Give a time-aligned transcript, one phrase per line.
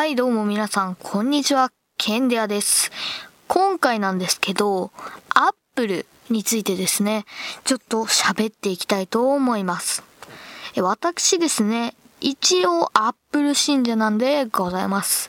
[0.00, 1.70] はい、どうも皆さん、こんにちは。
[1.98, 2.90] ケンデアです。
[3.48, 4.92] 今回なんですけど、
[5.34, 7.26] アップルについてですね、
[7.64, 10.02] ちょっと喋っていきたいと思います。
[10.78, 15.28] 私ですね、一応アップル信者なんでございます。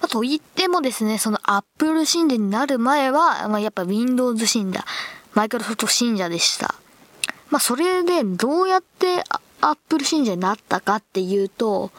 [0.00, 4.82] まあと言ってもですね、そのアップル信者になる前は、まあ、やっぱ Windows 信者、
[5.34, 6.74] マイクロソフト信者でした。
[7.50, 9.24] まあ、それでどうやって
[9.60, 11.90] アップル信者になったかっていうと、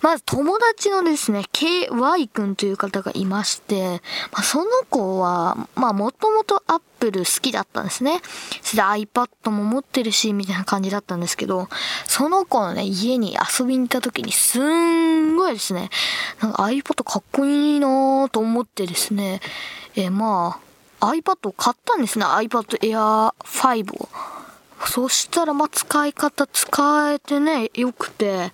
[0.00, 4.00] まず友達のですね、KY 君という方がいまして、
[4.32, 8.20] まあ、その子は、まあもともとアップル好きだったんですね。
[8.62, 11.68] それで iPad も持ってるし、みたいな感じだったんですけど、
[12.06, 15.90] その子のね、家に遊びに行った時にすんごいですね、
[16.40, 19.40] なんか iPad かっこいいなぁと思ってですね、
[19.96, 20.60] えーま
[21.00, 24.08] あ、iPad を買ったんですね、iPad Air 5を。
[24.86, 28.52] そしたら、まあ、使い方使えてね、よくて、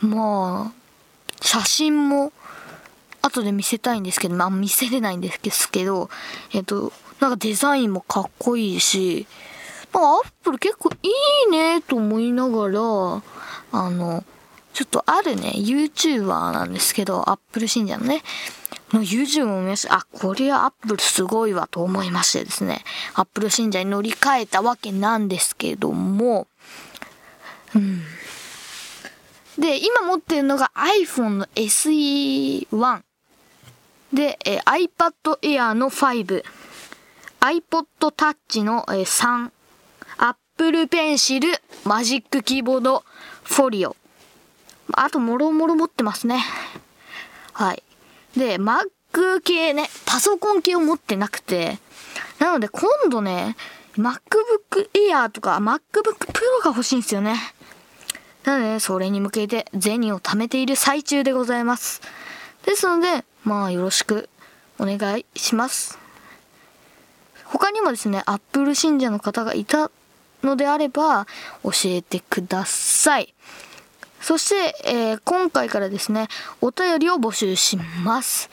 [0.00, 2.32] まあ、写真も、
[3.22, 6.08] 後で見せたいんですけど、まあ、見せれないんですけど、
[6.54, 9.26] えっと、なんかデザインもかっこいいし、
[9.92, 11.10] なんかアップル結構い
[11.48, 12.80] いねと思いながら、
[13.72, 14.24] あの、
[14.72, 18.22] ちょっとあるね、YouTuber なんですけど、アップル信者のね、
[18.92, 22.84] の YouTube を見まし、あ、これはアップルすごいわと思いましてですね、
[23.14, 26.46] アップル信者に乗り換えたわけなんですけども、
[27.74, 28.02] うん。
[29.58, 33.02] で、今持ってるのが iPhone の SE1。
[34.12, 36.44] で、えー iPad Air の5。
[37.40, 39.50] iPod Touch の、えー3。
[40.18, 43.04] Apple Pencil、マジックキーボード、
[43.44, 43.96] フォリオ。
[44.92, 46.42] あと、もろもろ持ってますね。
[47.52, 47.82] はい。
[48.36, 51.78] で、Mac 系ね、パソコン系を持ってなくて、
[52.38, 53.56] なので今度ね、
[53.96, 57.36] MacBook Air とか MacBook Pro が欲しいんですよね。
[58.44, 62.02] なので、それに向けて銭を貯めている最中でございます。
[62.64, 64.28] ですので、まあよろしく
[64.78, 65.98] お願いします。
[67.44, 69.90] 他にもですね、Apple 信者の方がいた
[70.42, 71.26] のであれば
[71.62, 73.34] 教えてください。
[74.26, 76.26] そして、えー今回からですね、
[76.60, 78.50] お便りを募集します。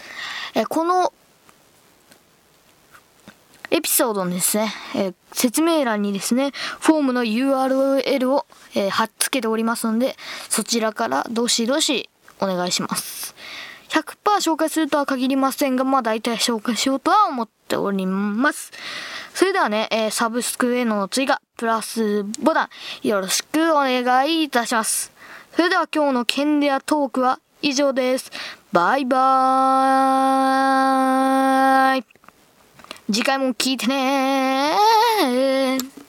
[0.54, 1.12] えーこの
[3.72, 8.46] エピソードのですね、えー説明欄にですね、フォームの URL を、
[8.76, 10.16] えー貼っつけておりますので、
[10.48, 12.08] そちらからどしどし
[12.40, 13.34] お願いします。
[13.90, 18.72] 100%紹介するとは限りませんが、まあ大体紹介しようとは思っております。
[19.34, 22.70] それではね、えーサブスクへの追加、プラスボタ
[23.04, 25.12] ン、よろしくお願いいたします。
[25.56, 28.32] それでは今日のケンデアトークは以上です。
[28.72, 32.04] バイバーイ
[33.06, 36.03] 次回も聞いてねー